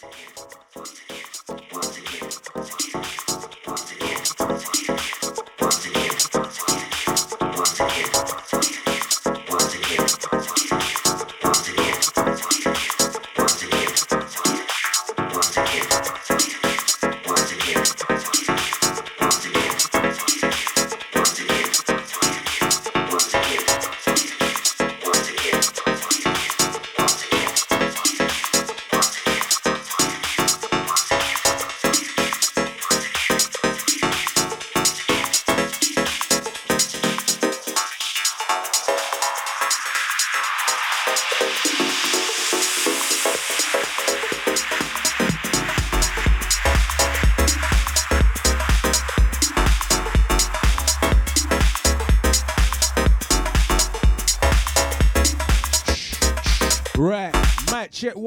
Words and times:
Check 0.00 1.09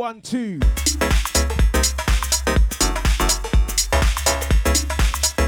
one, 0.03 0.19
two. 0.19 0.59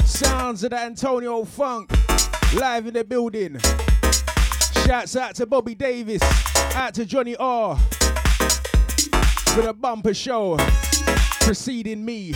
Sounds 0.05 0.63
of 0.63 0.69
the 0.69 0.79
Antonio 0.79 1.43
Funk 1.43 1.91
live 2.55 2.87
in 2.87 2.93
the 2.93 3.03
building. 3.03 3.59
Shouts 4.85 5.17
out 5.17 5.35
to 5.35 5.45
Bobby 5.45 5.75
Davis, 5.75 6.21
out 6.73 6.93
to 6.93 7.03
Johnny 7.03 7.35
R. 7.35 7.75
For 7.75 9.61
the 9.61 9.75
bumper 9.77 10.13
show 10.13 10.55
preceding 11.41 12.05
me. 12.05 12.33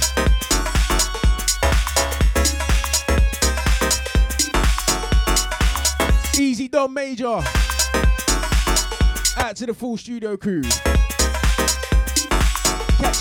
Easy 6.37 6.67
Don 6.67 6.93
Major. 6.93 7.41
Out 9.37 9.55
to 9.55 9.65
the 9.65 9.73
full 9.73 9.95
studio 9.95 10.35
crew. 10.35 10.63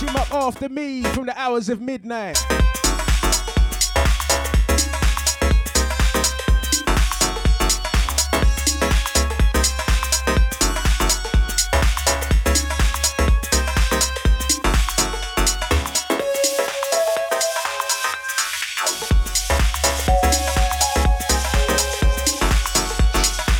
Him 0.00 0.14
up 0.14 0.32
after 0.32 0.68
me 0.68 1.02
from 1.02 1.26
the 1.26 1.36
hours 1.36 1.68
of 1.68 1.80
midnight. 1.80 2.38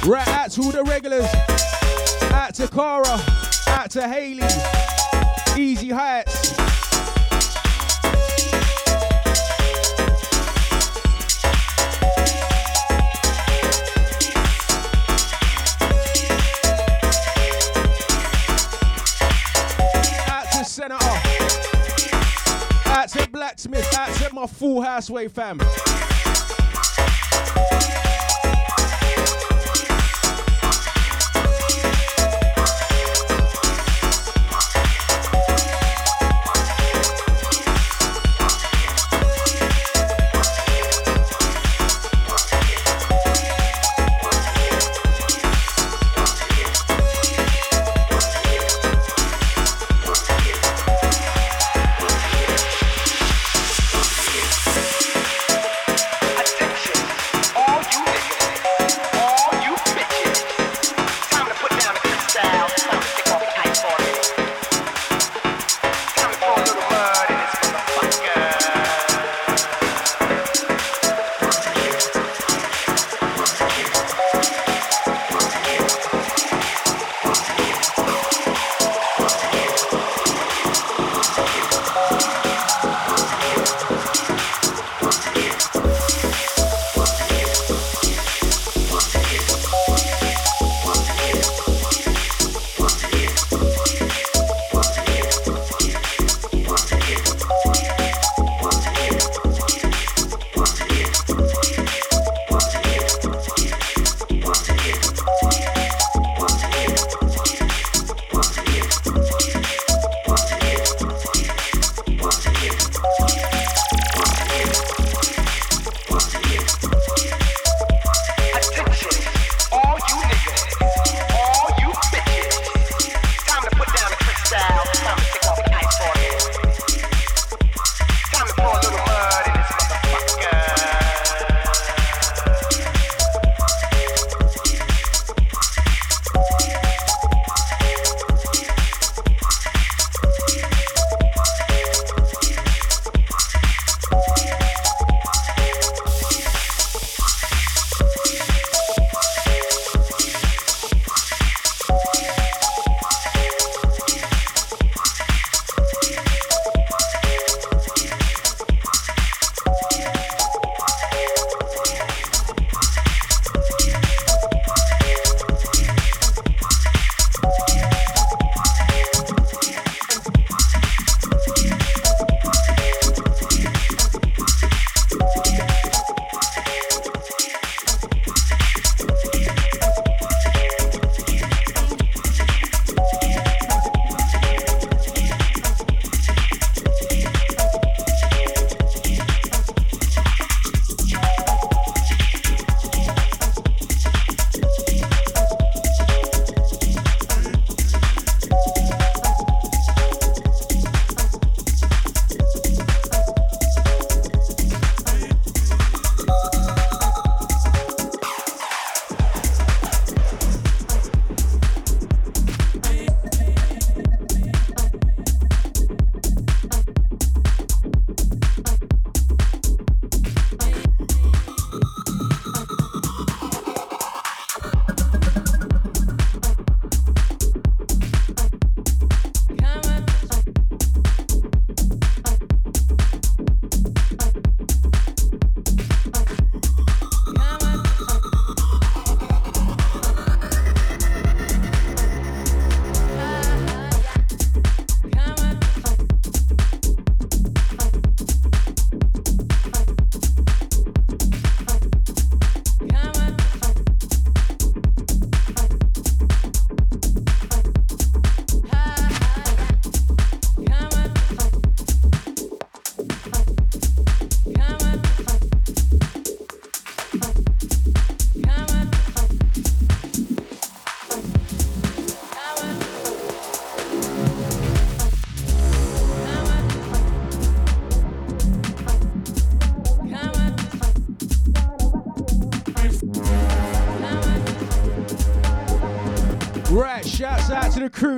Right 0.07 0.29
out 0.29 0.53
to 0.53 0.71
the 0.71 0.85
regulars. 0.87 1.27
Out 2.33 2.55
to 2.55 2.69
Cara. 2.69 3.21
Out 3.67 3.91
to 3.91 4.09
Haley. 4.09 4.98
Easy 5.59 5.89
Heights. 5.89 6.57
Out 20.29 20.53
to 20.53 20.65
Senator. 20.65 20.97
Out 22.87 23.09
to 23.09 23.29
Blacksmith. 23.33 23.99
Out 23.99 24.15
to 24.15 24.33
my 24.33 24.47
full 24.47 24.81
Housewave 24.81 25.33
fam. 25.33 25.59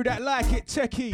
Crew 0.03 0.11
that 0.11 0.21
like 0.21 0.51
it 0.53 0.65
techie. 0.65 1.13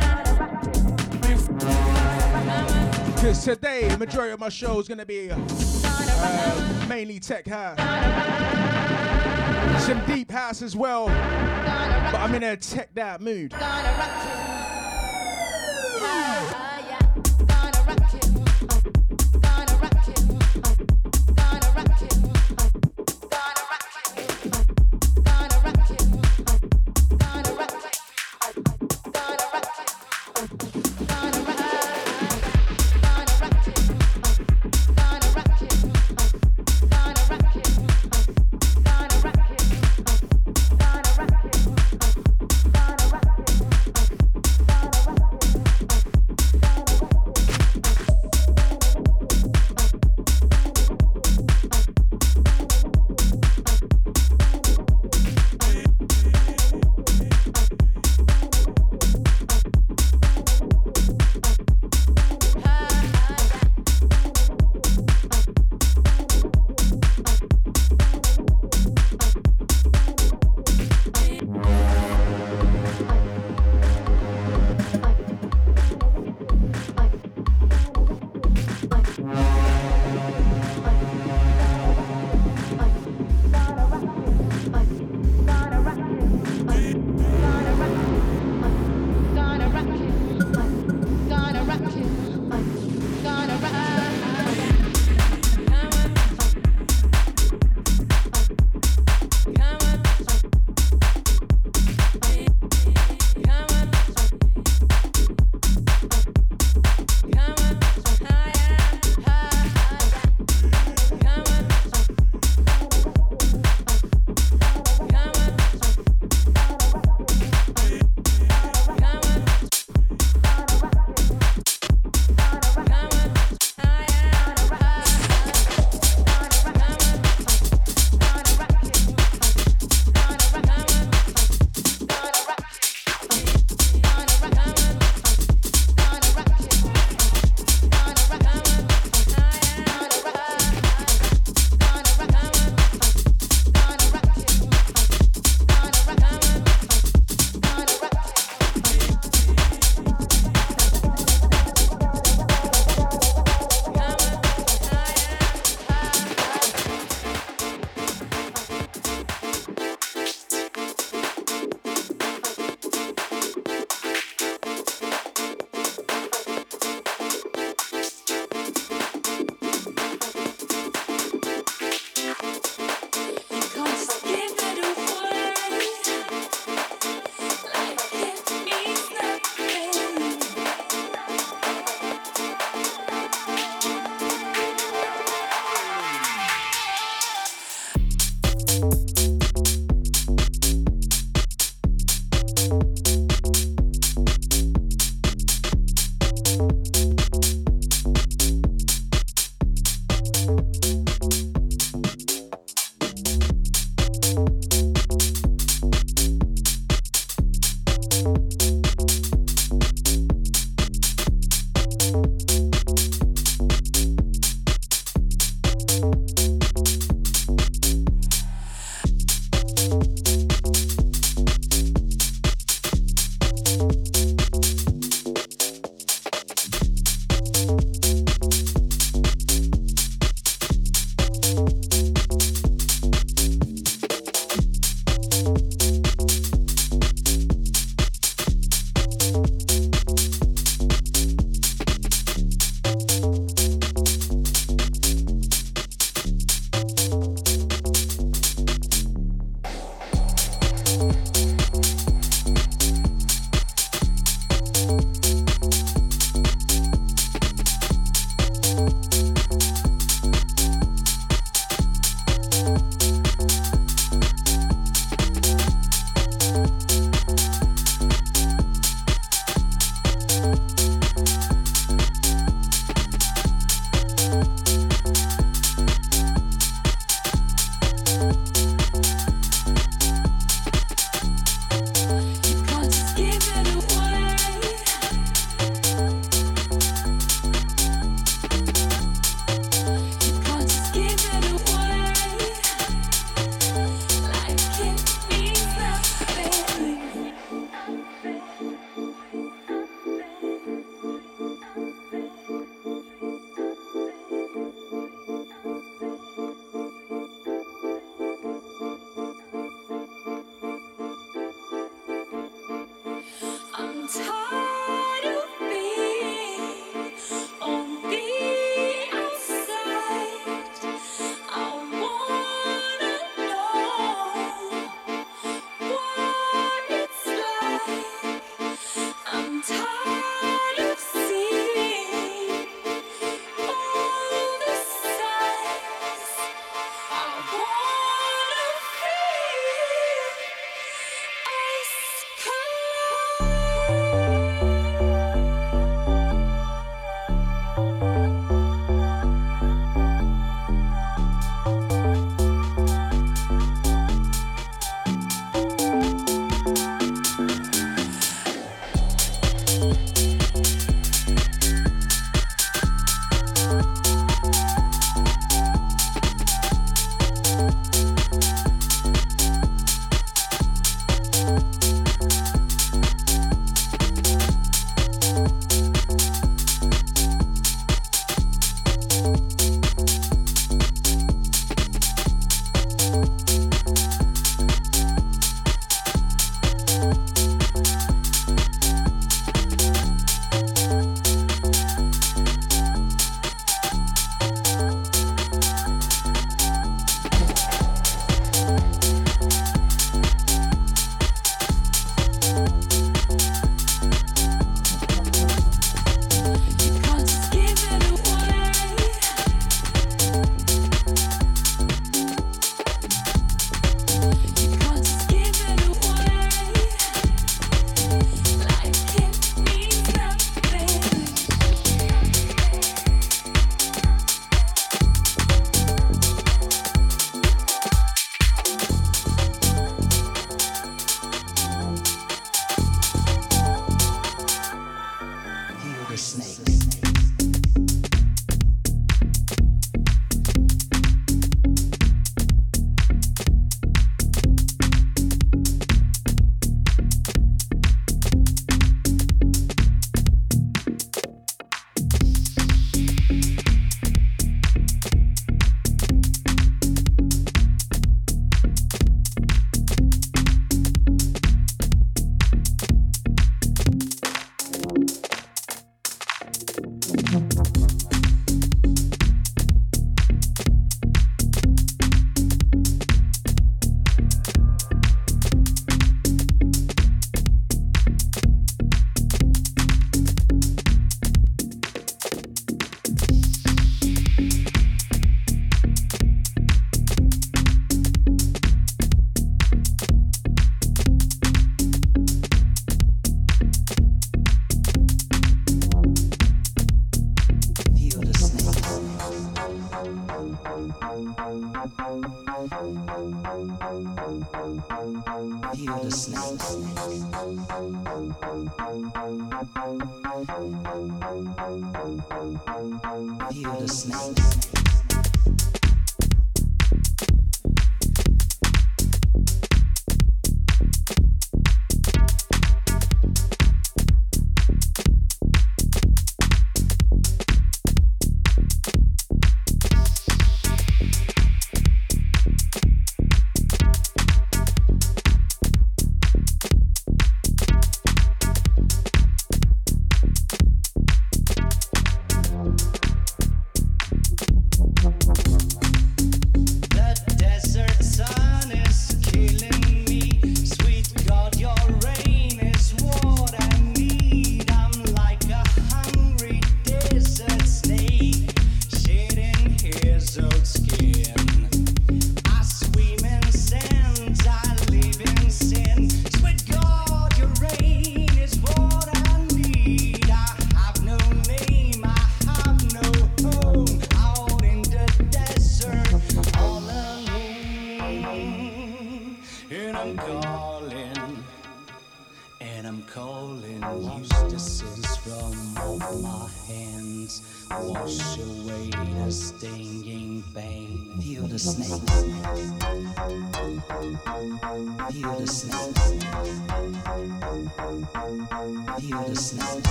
Cause 3.21 3.43
today, 3.43 3.87
the 3.87 3.97
majority 3.97 4.33
of 4.33 4.39
my 4.39 4.49
show 4.49 4.79
is 4.79 4.87
gonna 4.87 5.05
be 5.05 5.29
uh, 5.31 6.85
mainly 6.87 7.19
tech 7.19 7.47
house. 7.47 7.77
Some 9.83 10.05
deep 10.05 10.31
house 10.31 10.61
as 10.61 10.75
well. 10.75 11.07
But 11.07 12.21
I'm 12.21 12.35
in 12.35 12.43
a 12.43 12.57
tech 12.57 12.93
that 12.93 13.21
mood. 13.21 13.53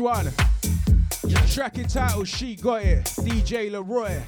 One. 0.00 0.30
Track 1.48 1.78
entitled 1.78 2.28
She 2.28 2.54
Got 2.56 2.82
It, 2.82 3.04
DJ 3.04 3.70
Leroy. 3.70 4.20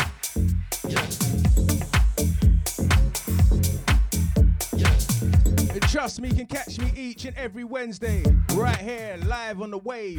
And 5.73 5.83
trust 5.83 6.21
me, 6.21 6.29
you 6.29 6.35
can 6.35 6.47
catch 6.47 6.79
me 6.79 6.93
each 6.97 7.25
and 7.25 7.37
every 7.37 7.65
Wednesday, 7.65 8.23
right 8.55 8.79
here, 8.79 9.19
live 9.27 9.61
on 9.61 9.71
the 9.71 9.79
wave. 9.79 10.19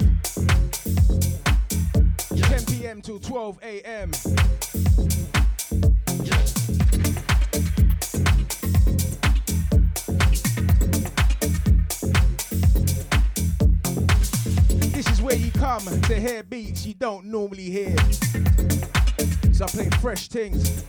10 2.35 2.65
p.m. 2.65 3.01
till 3.01 3.19
12 3.19 3.59
a.m. 3.63 4.11
to 15.99 16.15
hear 16.15 16.43
beats 16.43 16.85
you 16.85 16.93
don't 16.93 17.25
normally 17.25 17.69
hear. 17.69 17.95
So 19.53 19.65
I 19.65 19.67
play 19.67 19.89
fresh 19.99 20.27
things. 20.27 20.83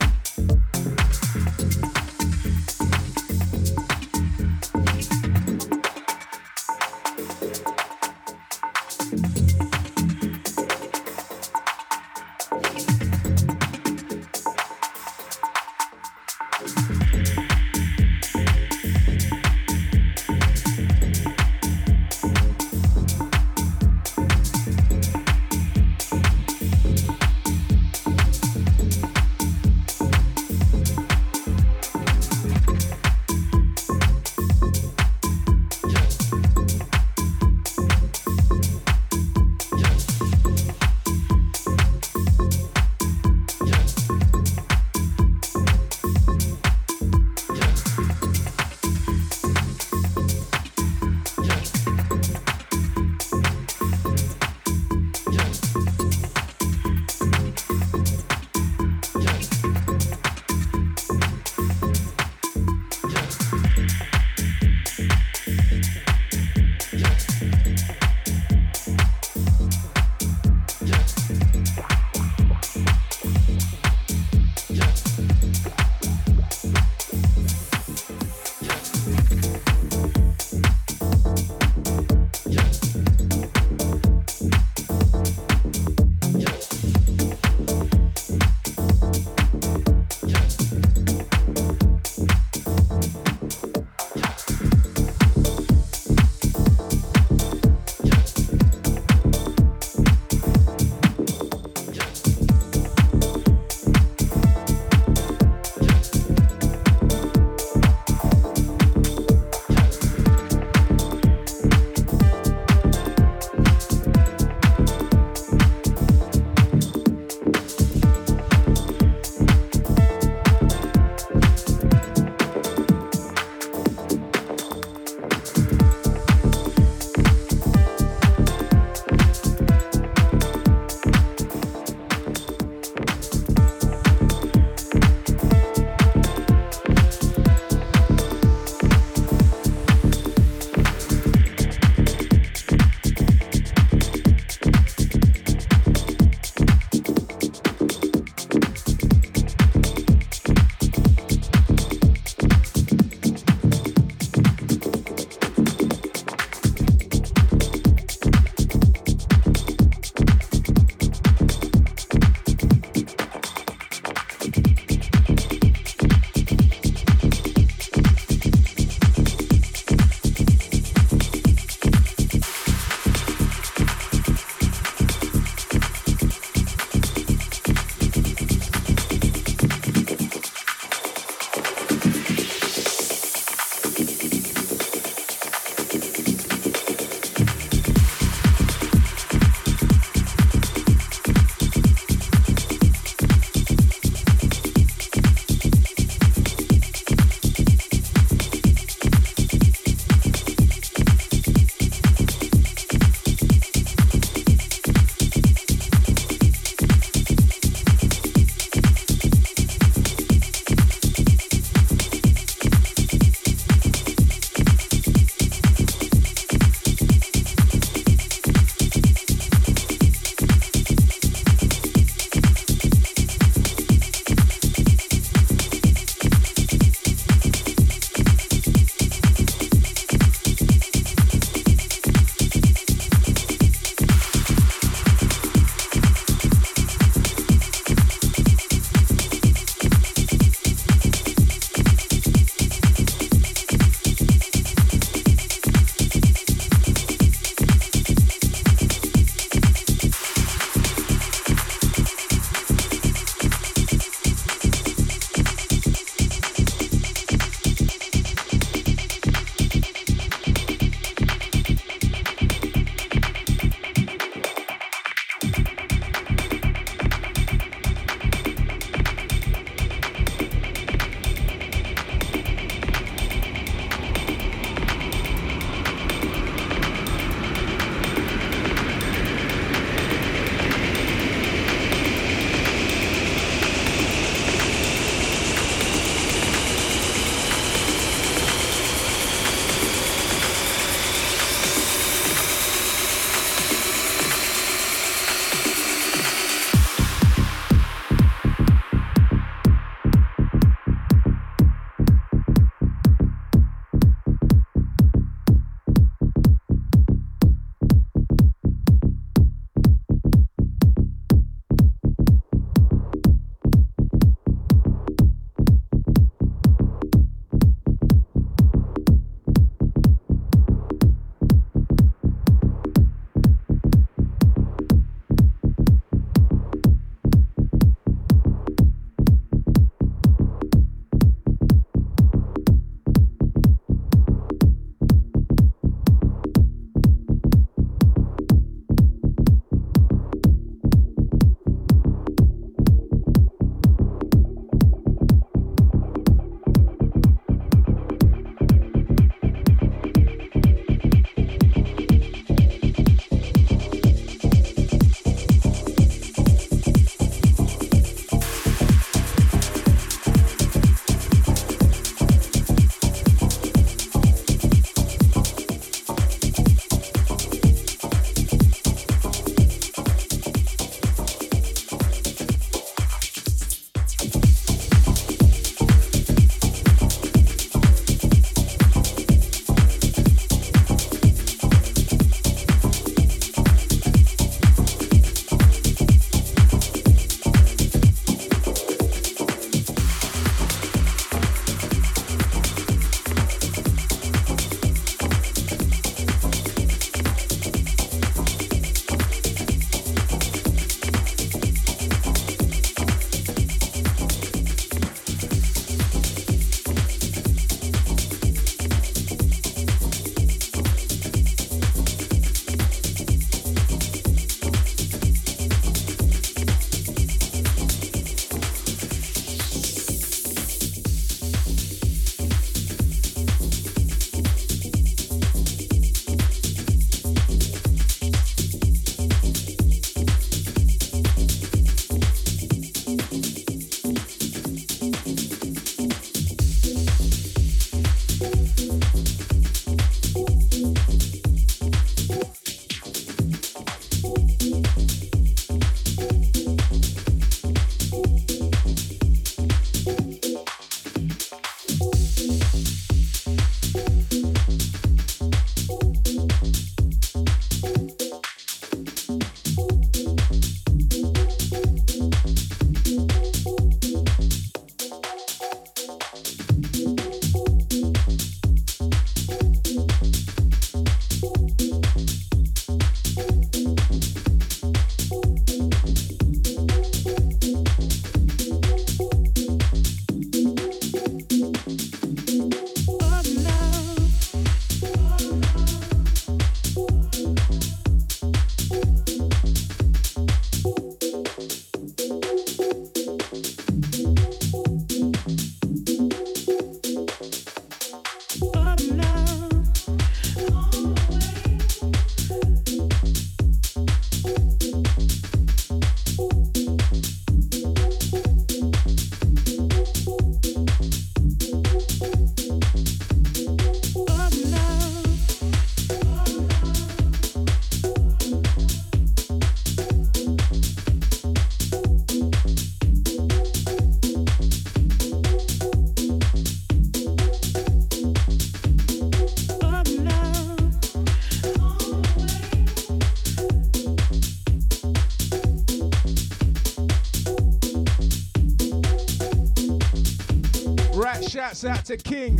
Right, 541.13 541.43
shouts 541.47 541.85
out 541.85 542.05
to 542.05 542.17
King. 542.17 542.59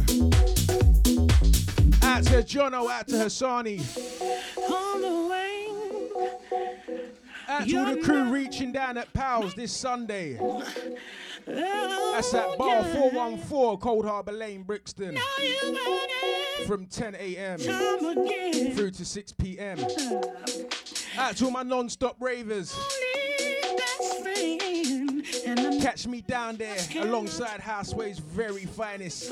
Out 2.04 2.24
to 2.26 2.44
Jono, 2.44 2.90
out 2.90 3.08
to 3.08 3.16
Hassani. 3.16 3.82
Out 7.50 7.68
to 7.68 7.78
all 7.78 7.96
the 7.96 8.02
crew 8.04 8.32
reaching 8.32 8.72
down 8.72 8.98
at 8.98 9.12
Pals 9.14 9.56
this 9.56 9.72
Sunday. 9.72 10.40
That's 11.46 12.34
at 12.36 12.58
Bar 12.58 12.84
414, 12.84 13.80
Coldharbour 13.80 14.38
Lane, 14.38 14.62
Brixton. 14.64 15.18
From 16.68 16.86
10 16.86 17.16
a.m. 17.16 17.58
through 17.58 18.92
to 18.92 19.04
6 19.04 19.32
p.m. 19.34 19.80
Out 21.18 21.36
to 21.38 21.46
all 21.46 21.52
my 21.52 21.64
non-stop 21.64 22.18
ravers. 22.20 22.78
Catch 25.44 26.08
me 26.08 26.22
down 26.22 26.56
there 26.56 26.78
alongside 27.02 27.60
Housewave's 27.60 28.20
very 28.20 28.66
finest, 28.66 29.30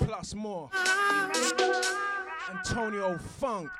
plus 0.00 0.34
more. 0.34 0.68
Antonio 2.50 3.16
Funk. 3.38 3.70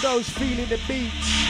Those 0.00 0.28
feeling 0.28 0.68
the 0.68 0.78
beats. 0.86 1.48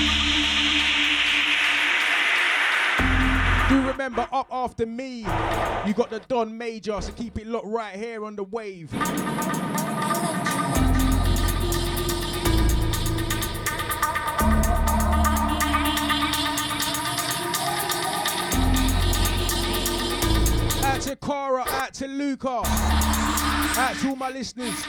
Do 3.68 3.86
remember, 3.86 4.26
up 4.32 4.48
after 4.50 4.86
me, 4.86 5.18
you 5.86 5.92
got 5.92 6.08
the 6.10 6.22
Don 6.28 6.56
Major, 6.56 7.00
so 7.00 7.12
keep 7.12 7.38
it 7.38 7.46
locked 7.46 7.66
right 7.66 7.94
here 7.94 8.24
on 8.24 8.36
the 8.36 8.44
wave. 8.44 8.94
Out 20.84 21.00
to 21.02 21.16
Cara, 21.16 21.64
out 21.68 21.92
to 21.94 22.08
Luca, 22.08 22.62
out 22.64 23.96
to 24.00 24.08
all 24.08 24.16
my 24.16 24.30
listeners. 24.30 24.86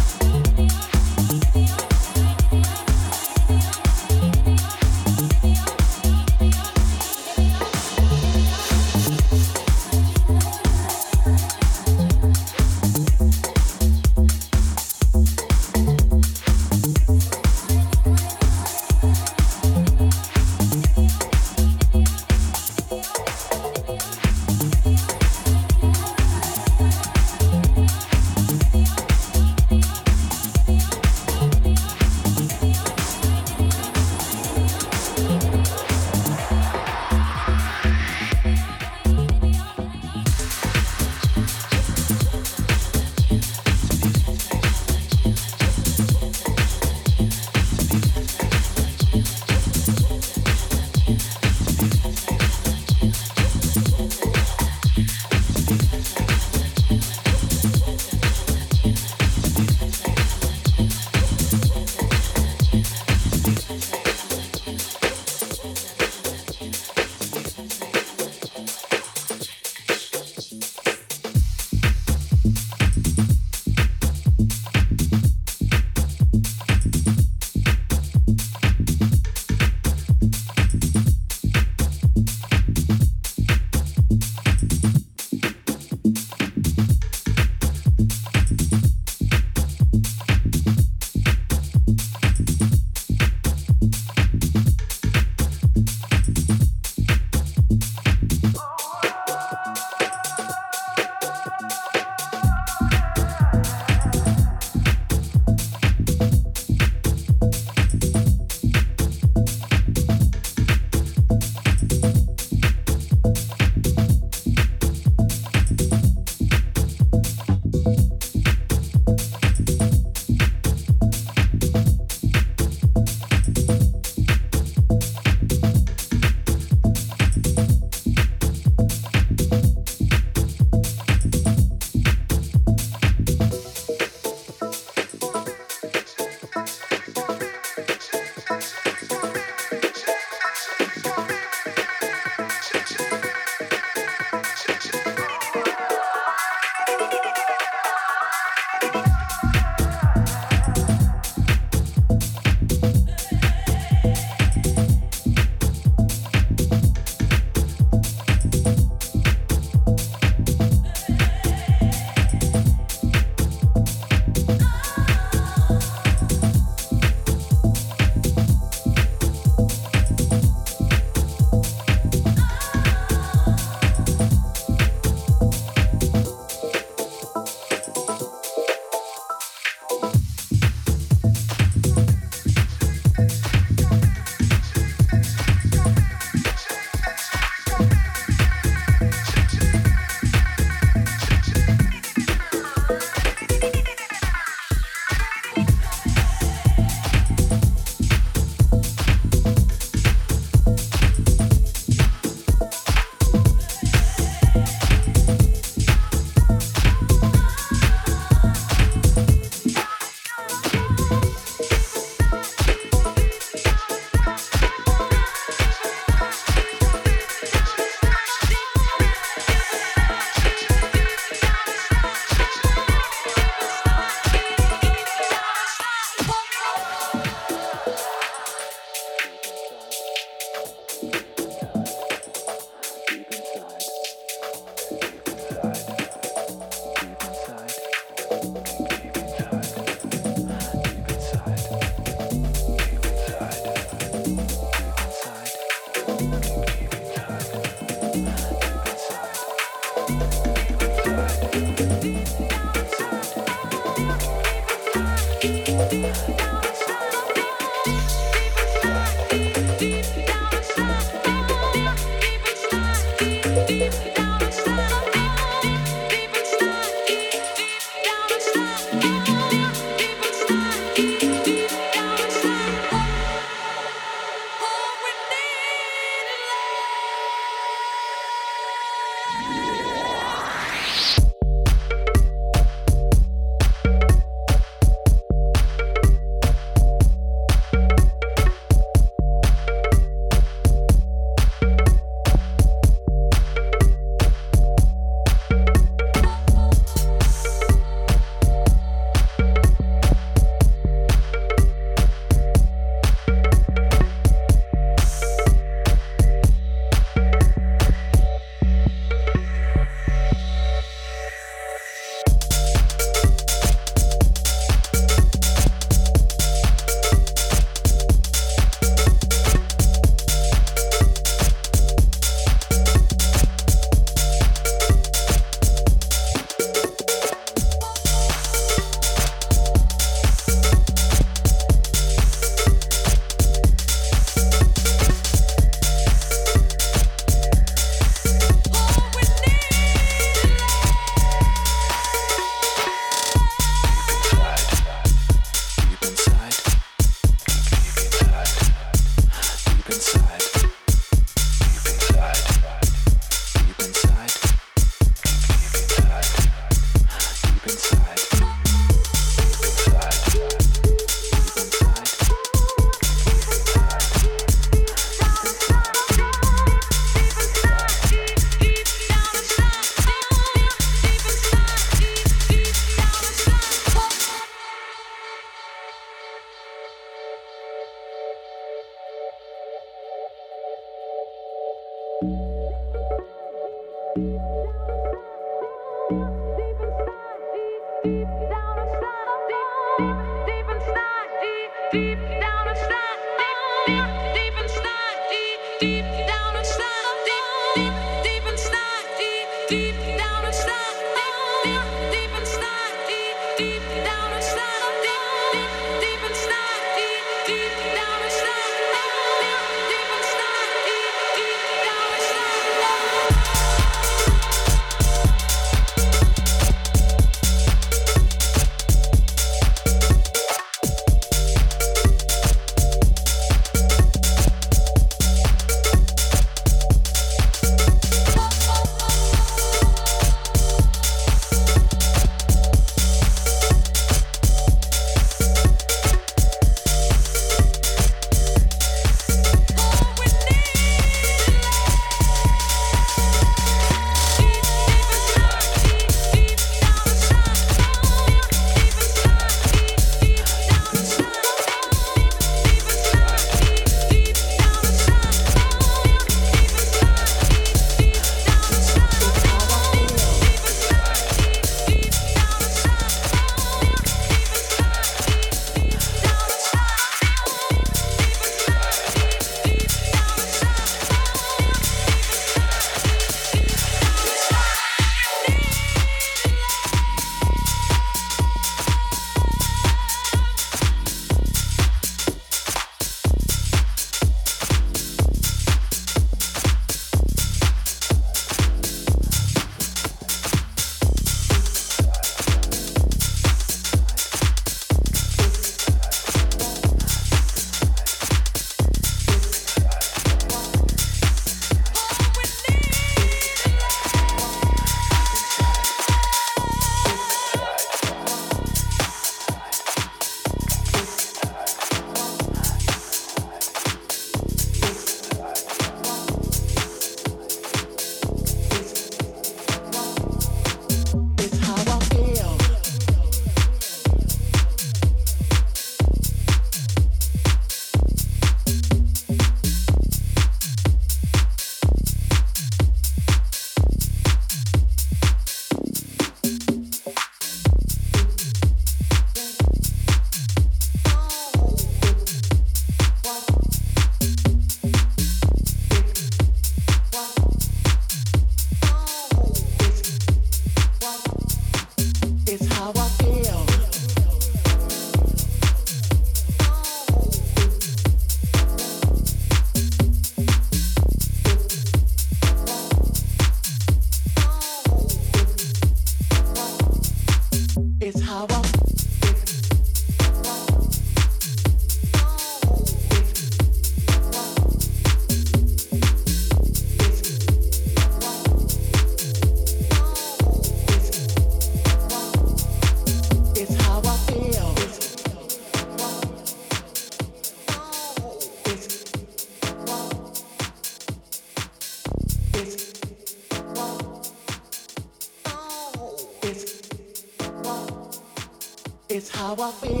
It's 599.63 600.00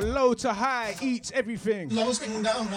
Low 0.00 0.34
to 0.34 0.52
High 0.52 0.94
Eats 1.02 1.32
Everything. 1.32 1.88
Down, 1.88 2.68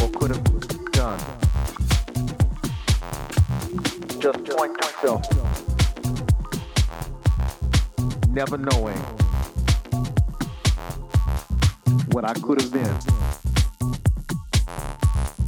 or 0.00 0.08
could 0.10 0.30
have 0.30 0.44
done. 0.92 1.20
Just 4.20 4.44
point 4.44 4.76
yourself. 4.82 5.52
never 8.32 8.56
knowing 8.56 8.96
what 12.12 12.24
I 12.24 12.32
could 12.32 12.62
have 12.62 12.72
been 12.72 12.96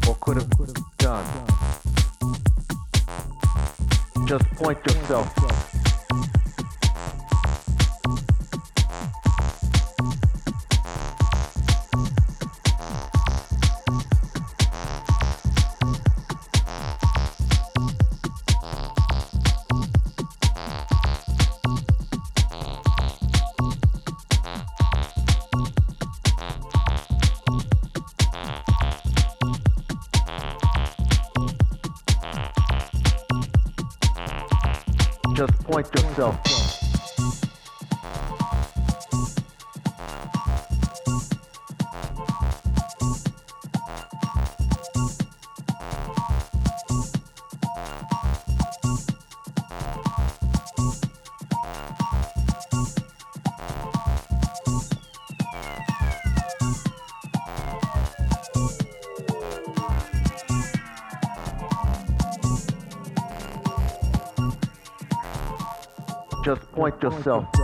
or 0.06 0.14
could 0.20 0.36
have 0.36 0.50
done. 0.98 1.24
Just 4.26 4.44
point 4.56 4.78
yourself. 4.86 5.73
yourself. 67.02 67.63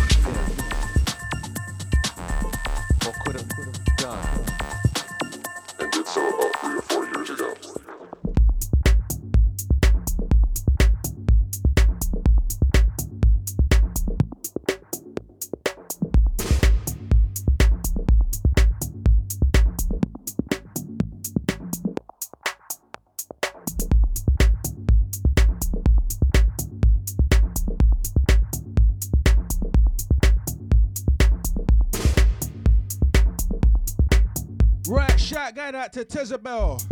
out 35.75 35.93
to 35.93 36.05
Tezabel. 36.05 36.83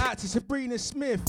Out 0.00 0.18
to 0.18 0.28
Sabrina 0.28 0.78
Smith. 0.78 1.22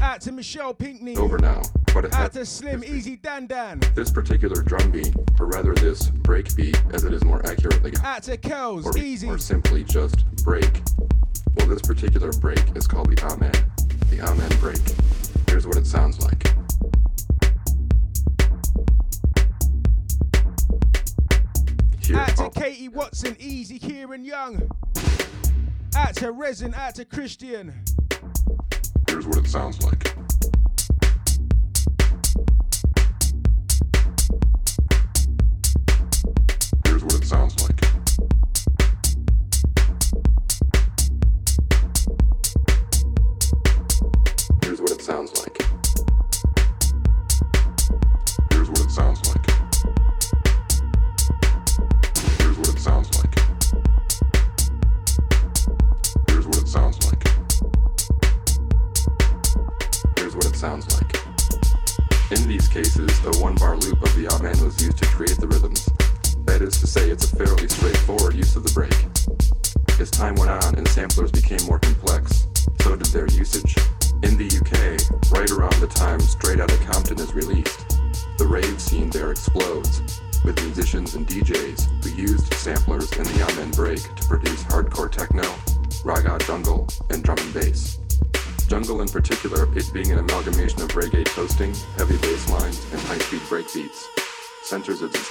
Out 0.00 0.20
to 0.22 0.32
Michelle 0.32 0.72
Pinkney. 0.72 1.16
Over 1.16 1.38
now. 1.38 1.62
But 1.92 2.06
it 2.06 2.14
out 2.14 2.32
to 2.32 2.46
Slim 2.46 2.84
Easy 2.84 3.16
Dan 3.16 3.46
Dan. 3.46 3.80
This 3.94 4.10
particular 4.10 4.62
drum 4.62 4.90
beat, 4.90 5.14
or 5.38 5.46
rather 5.46 5.74
this 5.74 6.08
break 6.08 6.54
beat, 6.54 6.80
as 6.92 7.04
it 7.04 7.12
is 7.12 7.24
more 7.24 7.44
accurately. 7.46 7.92
Out 8.04 8.22
to 8.24 8.36
Kells, 8.36 8.86
or, 8.86 8.96
Easy. 8.96 9.28
Or 9.28 9.38
simply 9.38 9.84
just 9.84 10.24
break. 10.44 10.82
Well, 11.56 11.66
this 11.66 11.82
particular 11.82 12.32
break 12.32 12.62
is 12.76 12.86
called 12.86 13.14
the 13.14 13.22
Amen. 13.26 13.52
The 14.08 14.20
Amen 14.20 14.50
break. 14.60 14.80
Here's 15.48 15.66
what 15.66 15.76
it 15.76 15.86
sounds 15.86 16.20
like. 16.20 16.46
Here, 22.00 22.18
out 22.18 22.36
to 22.36 22.50
Katie 22.50 22.88
Watson, 22.88 23.36
Easy, 23.38 23.78
Kieran 23.78 24.24
Young. 24.24 24.70
Out 25.96 26.14
to 26.16 26.32
Resin, 26.32 26.74
out 26.74 26.94
to 26.96 27.04
Christian. 27.04 27.74
Here's 29.08 29.26
what 29.26 29.38
it 29.38 29.48
sounds 29.48 29.82
like. 29.82 30.09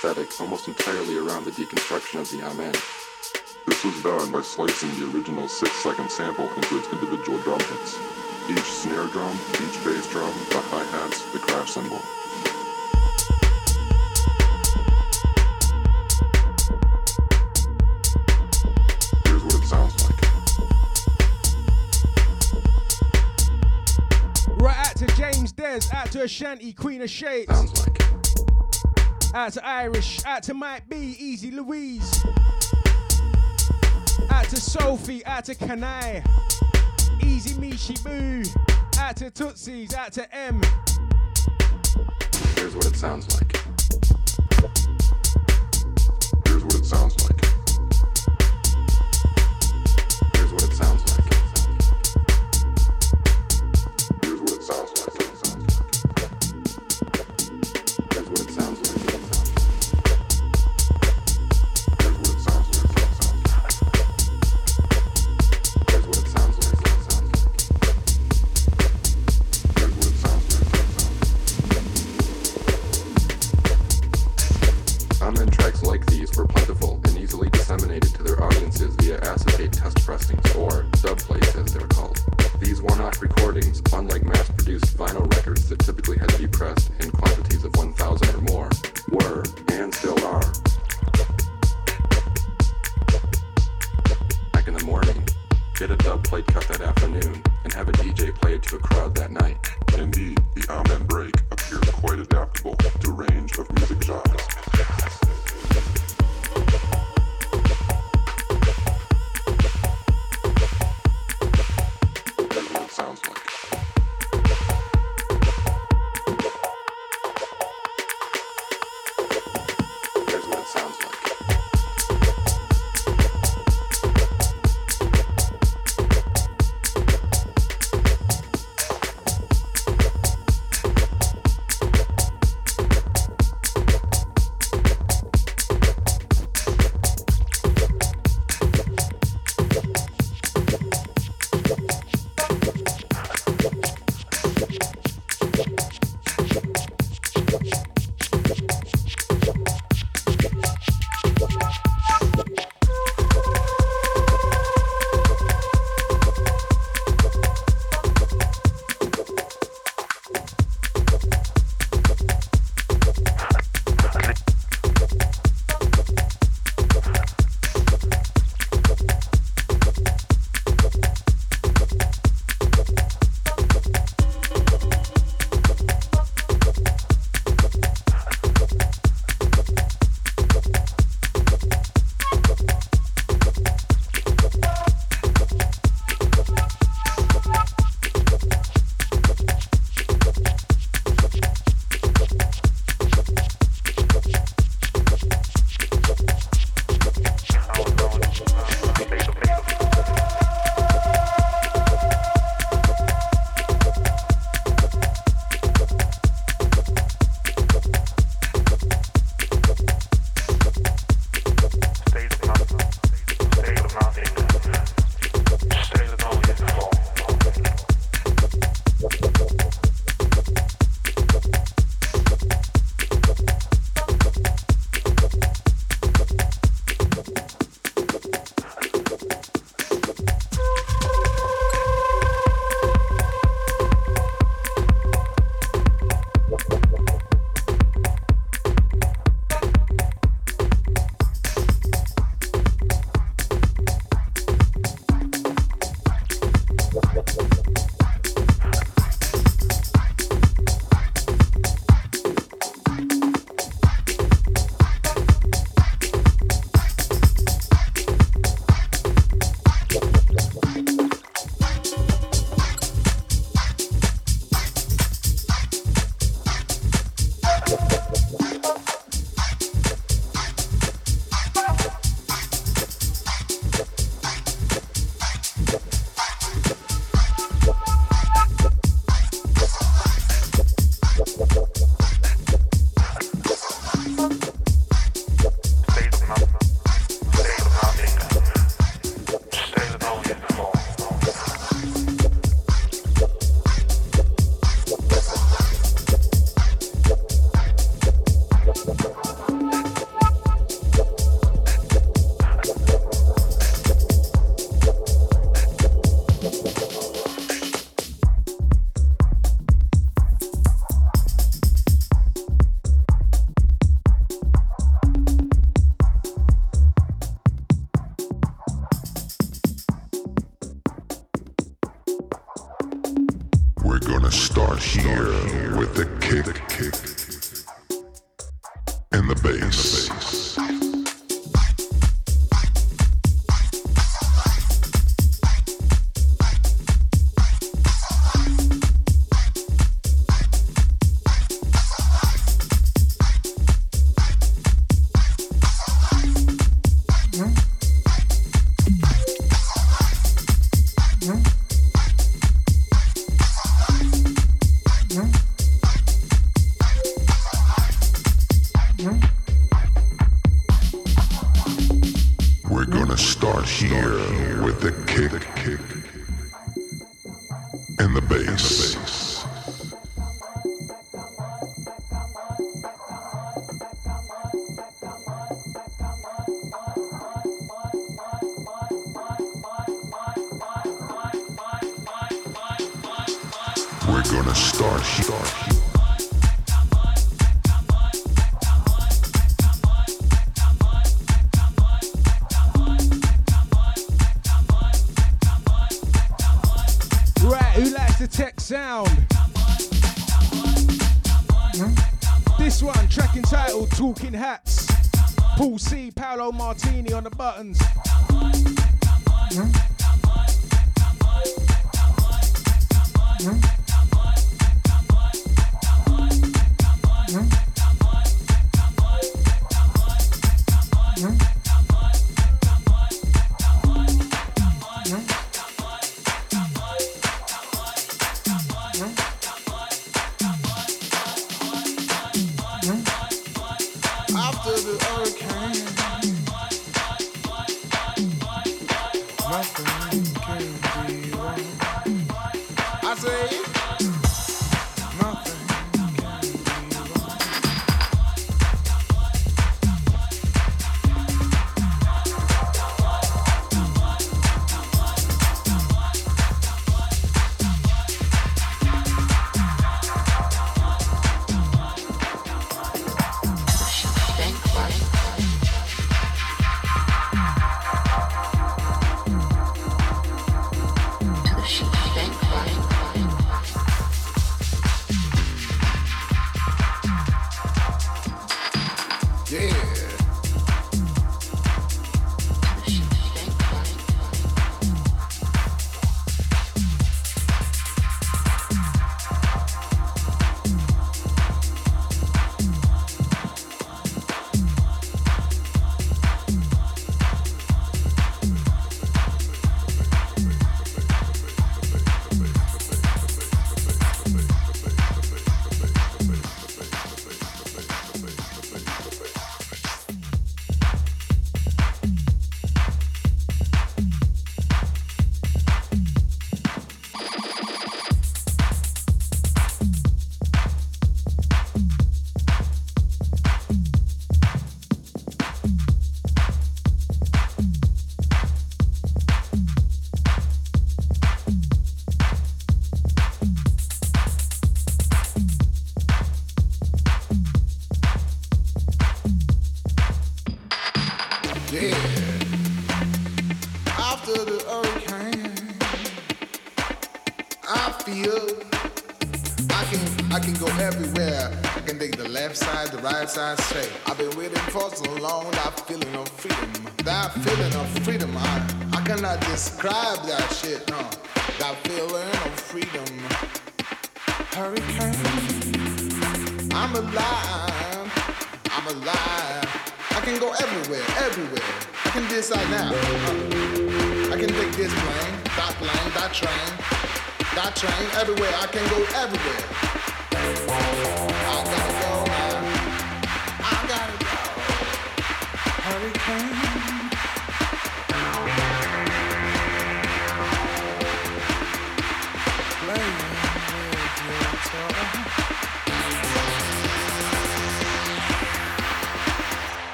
Centers 0.00 0.24
its 0.24 0.34
aesthetic 0.34 0.40
almost 0.40 0.68
entirely 0.68 1.16
around 1.18 1.44
the 1.44 1.50
deconstruction 1.50 2.20
of 2.20 2.30
the 2.30 2.42
Amen. 2.44 2.72
This 3.66 3.84
was 3.84 4.02
done 4.02 4.32
by 4.32 4.42
slicing 4.42 4.90
the 4.98 5.06
original 5.16 5.48
six-second 5.48 6.10
sample 6.10 6.48
into 6.54 6.78
its 6.78 6.88
individual 6.92 7.38
drum 7.38 7.60
hits. 7.60 7.98
Each 8.48 8.58
snare 8.60 9.06
drum, 9.08 9.36
each 9.54 9.84
bass 9.84 10.08
drum, 10.10 10.32
the 10.50 10.60
hi-hats, 10.60 11.32
the 11.32 11.38
crash 11.38 11.72
cymbal. 11.72 12.00
Here's 19.24 19.44
what 19.44 19.54
it 19.54 19.66
sounds 19.66 20.02
like. 20.04 20.18
Right 24.60 24.76
after 24.76 25.06
James 25.08 25.52
Des, 25.52 25.80
out 25.92 26.10
to 26.12 26.22
Ashanti, 26.22 26.72
Queen 26.72 27.02
of 27.02 27.10
Shades. 27.10 27.52
Sounds 27.52 27.78
like. 27.80 27.98
Out 29.34 29.52
to 29.52 29.66
Irish. 29.66 30.24
Out 30.24 30.42
to 30.44 30.54
Mike 30.54 30.88
B, 30.88 31.16
Easy 31.18 31.50
Louise. 31.50 32.24
Out 34.30 34.44
to 34.46 34.56
Sophie. 34.56 35.24
Out 35.26 35.44
to 35.46 35.54
Kanai. 35.54 36.24
Easy 37.22 37.54
Mishi 37.54 38.02
Boo. 38.02 38.42
Out 38.98 39.16
to 39.16 39.30
Tootsies. 39.30 39.94
Out 39.94 40.12
to 40.12 40.34
M. 40.34 40.60
Here's 42.56 42.74
what 42.74 42.86
it 42.86 42.96
sounds 42.96 43.32
like. 43.34 43.56
Here's 46.46 46.64
what 46.64 46.74
it 46.74 46.84
sounds 46.84 47.22
like. 47.24 47.37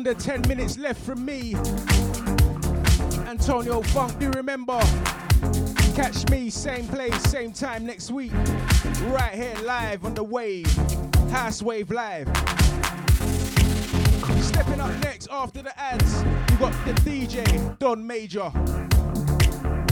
Under 0.00 0.14
10 0.14 0.48
minutes 0.48 0.78
left 0.78 0.98
from 1.02 1.22
me. 1.26 1.54
Antonio 3.28 3.82
Funk, 3.82 4.18
do 4.18 4.30
remember? 4.30 4.80
Catch 5.94 6.26
me, 6.30 6.48
same 6.48 6.88
place, 6.88 7.14
same 7.24 7.52
time 7.52 7.84
next 7.84 8.10
week. 8.10 8.32
Right 9.08 9.34
here, 9.34 9.54
live 9.62 10.06
on 10.06 10.14
the 10.14 10.24
wave. 10.24 10.64
Housewave 11.28 11.90
Live. 11.90 12.28
Stepping 14.42 14.80
up 14.80 14.90
next 15.02 15.28
after 15.30 15.60
the 15.60 15.78
ads, 15.78 16.22
you 16.50 16.56
got 16.56 16.72
the 16.86 16.94
DJ, 17.02 17.78
Don 17.78 18.06
Major. 18.06 18.50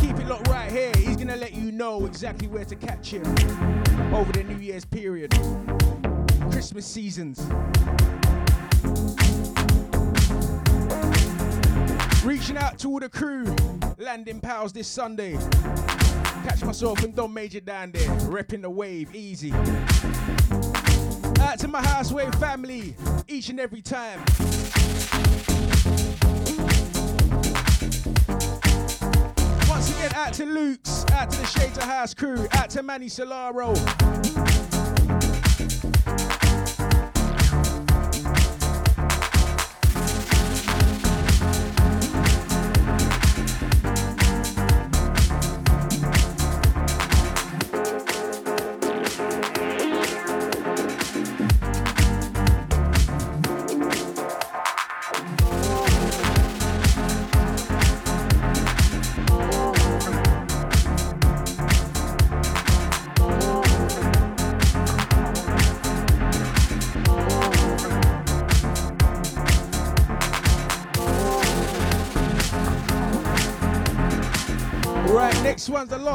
Keep 0.01 0.21
it 0.21 0.27
locked 0.27 0.49
right 0.49 0.73
here. 0.73 0.93
He's 0.97 1.19
gonna 1.19 1.37
let 1.37 1.53
you 1.53 1.71
know 1.71 2.07
exactly 2.07 2.49
where 2.49 2.65
to 2.65 2.77
catch 2.77 3.13
him 3.13 3.27
over 4.15 4.33
the 4.33 4.43
New 4.43 4.57
Year's 4.57 4.87
period, 4.87 5.39
Christmas 6.51 6.87
seasons. 6.87 7.47
Reaching 12.29 12.59
out 12.59 12.79
to 12.81 12.89
all 12.89 13.01
the 13.01 13.09
crew, 13.09 13.57
landing 13.97 14.39
pals 14.39 14.71
this 14.75 14.87
Sunday. 14.87 15.39
Catch 16.45 16.63
myself 16.63 17.03
and 17.03 17.17
Don 17.17 17.33
Major 17.33 17.61
down 17.61 17.91
there, 17.91 18.07
repping 18.29 18.61
the 18.61 18.69
wave, 18.69 19.15
easy. 19.15 19.51
Out 21.41 21.59
to 21.61 21.69
my 21.69 21.81
Housewave 21.81 22.39
family, 22.39 22.95
each 23.29 23.49
and 23.49 23.59
every 23.59 23.81
time. 23.81 24.19
Once 29.67 29.89
again, 29.97 30.13
out 30.15 30.35
to 30.35 30.45
Luke's, 30.45 31.07
out 31.13 31.31
to 31.31 31.39
the 31.39 31.47
Shades 31.47 31.79
of 31.79 31.85
House 31.85 32.13
crew, 32.13 32.47
out 32.53 32.69
to 32.69 32.83
Manny 32.83 33.07
Solaro. 33.07 34.68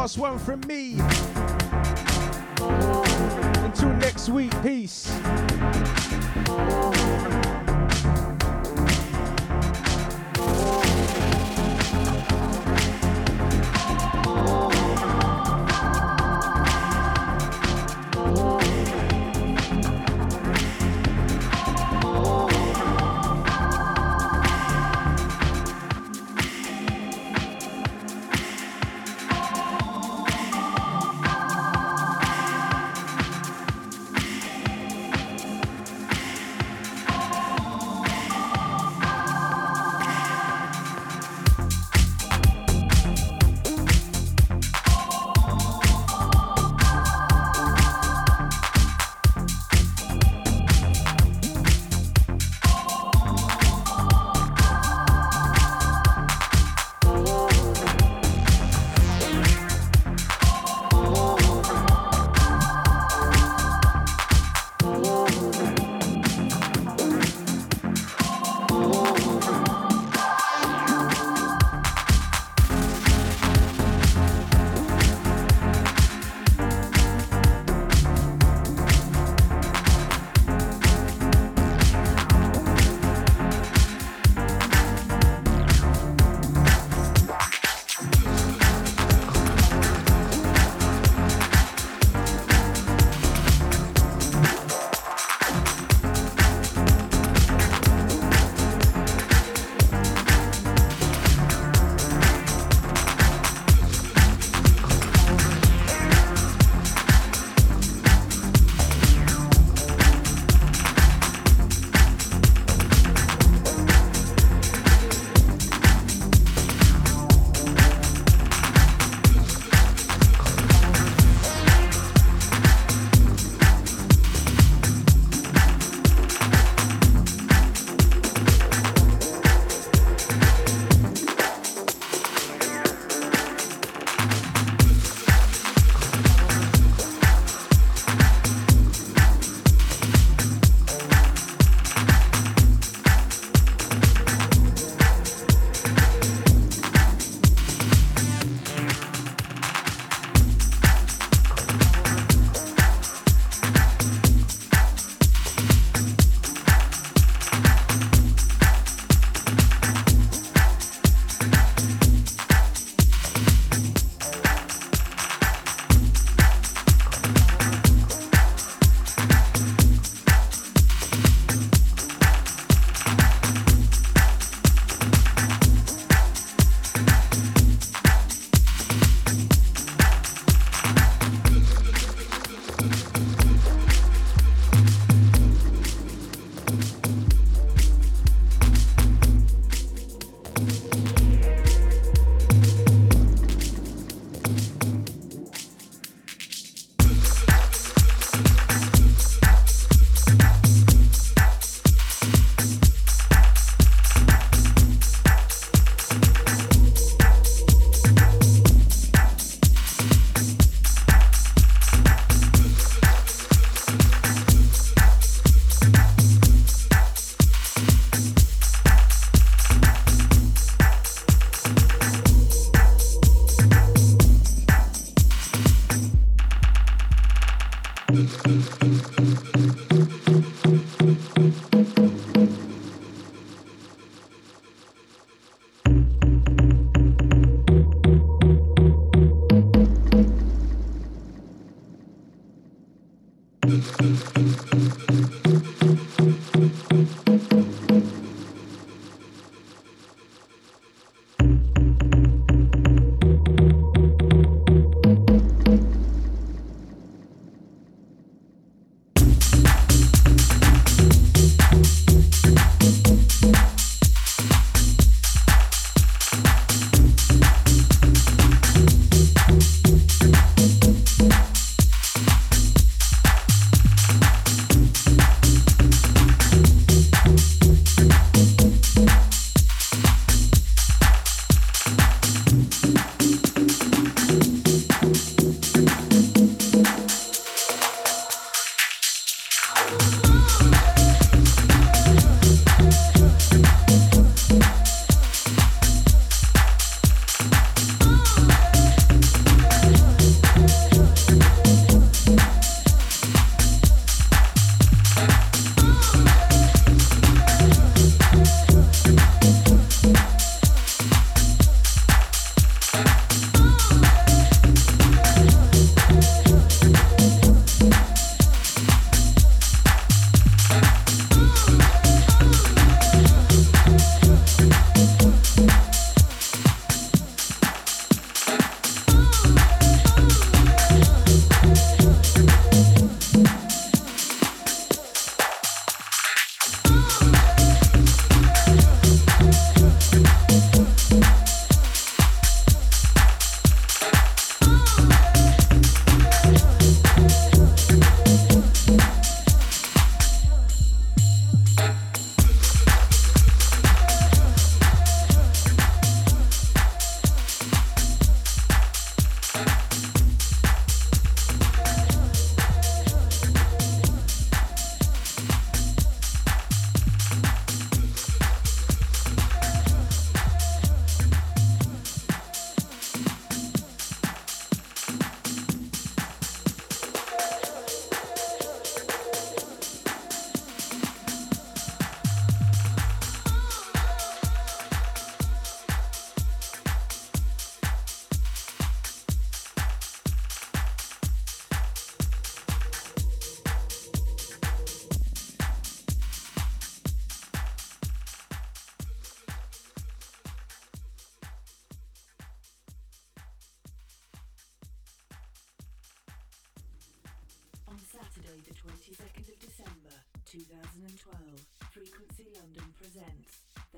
Last 0.03 0.17
one 0.17 0.38
from 0.38 0.59
me. 0.67 0.73